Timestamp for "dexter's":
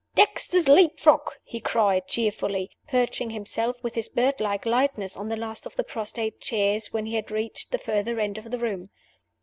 0.15-0.67